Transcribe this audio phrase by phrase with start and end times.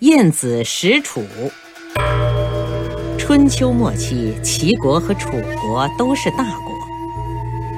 [0.00, 1.24] 晏子使楚。
[3.16, 5.30] 春秋末期，齐国和楚
[5.62, 6.70] 国都是大国。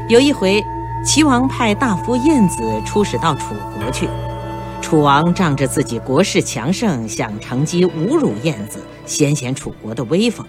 [0.08, 0.60] 有一回，
[1.06, 4.08] 齐王派大夫晏子出使到楚国去，
[4.82, 10.44] 楚王仗着自己国势强盛，想乘机侮辱晏子，显显楚国的威风。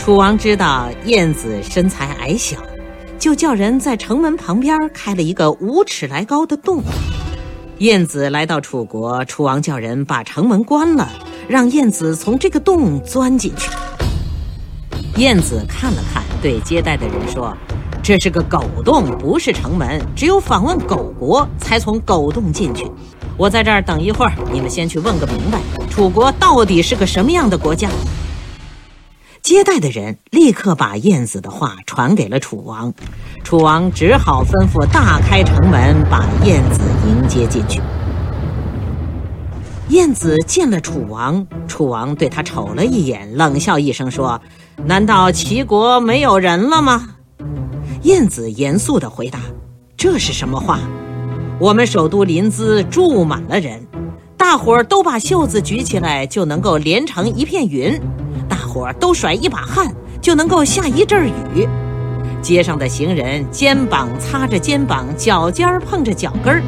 [0.00, 2.58] 楚王知道晏子身材矮小，
[3.20, 6.82] 就叫人在城门旁边开了一个五尺来高的洞。
[7.78, 11.10] 晏子来到楚国，楚王叫人把城门关了，
[11.48, 13.68] 让晏子从这个洞钻进去。
[15.16, 17.52] 晏子看了看，对接待的人说
[18.00, 22.88] ：“这是个狗洞，不是城门，只有访问狗国才从狗洞进去。
[23.36, 25.58] 我在这儿等一会儿，你们先去问个明白，
[25.90, 27.90] 楚国到底是个什么样的国家。”
[29.42, 32.94] 接待的人立刻把晏子的话传给了楚王，
[33.42, 37.80] 楚王只好吩咐大开城门，把晏子迎接进去。
[39.88, 44.40] 燕子见了楚王，楚王对他瞅了一眼，冷笑一声说
[44.86, 47.10] ：“难道齐国没有人了吗？”
[48.02, 49.38] 燕子严肃地回答
[49.96, 50.80] ：“这是什么话？
[51.58, 53.86] 我们首都临淄住满了人，
[54.36, 58.00] 大伙儿都把袖子举起来，就能够连成一片云。”
[58.48, 61.68] 大伙儿都甩一把汗，就能够下一阵雨。
[62.42, 66.62] 街上的行人肩膀擦着肩膀，脚尖碰着脚跟儿。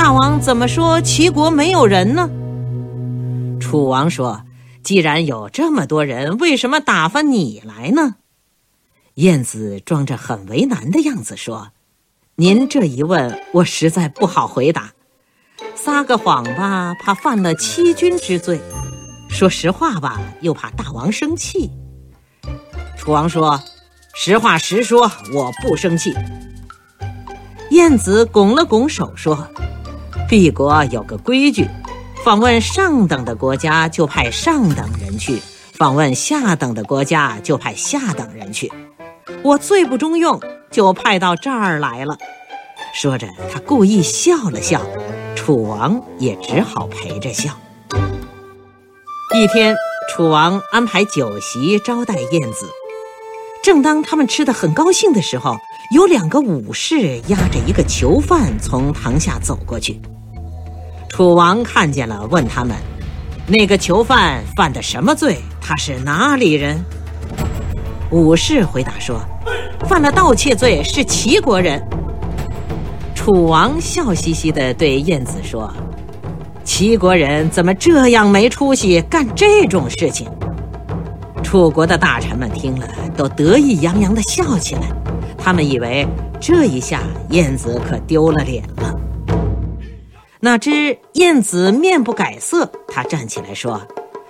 [0.00, 2.30] 大王怎么说齐国没有人呢？
[3.58, 4.44] 楚王说
[4.84, 8.14] ：“既然有这么多人，为什么打发你来呢？”
[9.14, 11.72] 晏子装着很为难的样子说
[12.36, 14.92] ：“您这一问，我实在不好回答。
[15.74, 18.60] 撒个谎吧，怕犯了欺君之罪。”
[19.28, 21.68] 说实话吧，又怕大王生气。
[22.96, 23.60] 楚王说
[24.14, 26.14] ：“实话实说，我不生气。”
[27.72, 29.36] 晏子拱了拱手说
[30.28, 31.66] ：“敝国有个规矩，
[32.22, 35.40] 访问上等的国家就派上等人去，
[35.72, 38.70] 访问下等的国家就派下等人去。
[39.42, 40.38] 我最不中用，
[40.70, 42.18] 就派到这儿来了。”
[42.92, 44.82] 说着，他故意笑了笑，
[45.34, 47.58] 楚王也只好陪着笑。
[49.34, 49.74] 一天，
[50.10, 52.68] 楚王安排酒席招待晏子。
[53.62, 55.56] 正当他们吃得很高兴的时候，
[55.94, 59.98] 有两个武士押着一个囚犯从堂下走过去。
[61.18, 62.76] 楚王看见了，问他们
[63.44, 65.38] ：“那个囚犯犯的什么罪？
[65.60, 66.80] 他是哪里人？”
[68.12, 69.20] 武士回答说
[69.90, 71.82] ：“犯了盗窃罪，是齐国人。”
[73.16, 75.68] 楚王笑嘻嘻地对晏子说。
[76.62, 80.28] 齐国人怎么这样没出息，干这种事情？
[81.42, 82.86] 楚国的大臣们听了，
[83.16, 84.82] 都得意洋洋地笑起来。
[85.36, 86.06] 他们以为
[86.38, 88.94] 这一下晏子可丢了脸了。
[90.40, 93.82] 哪知晏子面不改色，他站起来说：“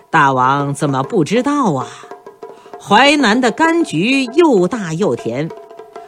[0.09, 1.87] 大王怎么不知道啊？
[2.81, 5.51] 淮南的柑橘又大又甜，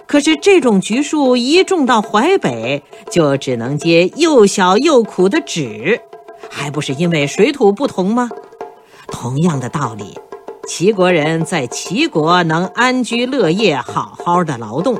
[0.06, 6.00] 可是这种橘树一种到淮北，就只能结又小又苦的纸。”
[6.48, 8.30] 还不是因为水土不同吗？
[9.08, 10.18] 同样的道理，
[10.66, 14.98] 齐国人在齐国能安居乐业，好好的劳动，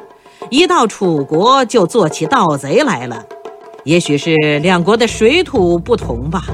[0.51, 3.25] 一到楚国就做起盗贼来了。
[3.85, 6.45] 也许是两国的水土不同吧。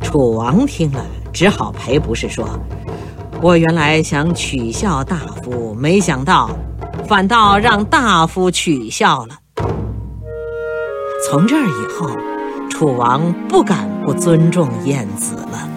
[0.00, 2.48] 楚王听了，只好赔不是说
[3.40, 6.50] ：“我原来想取笑大夫，没想到，
[7.06, 9.38] 反倒让大夫取笑了。”
[11.28, 12.10] 从这儿以后。
[12.70, 15.69] 楚王不敢不尊重晏子了。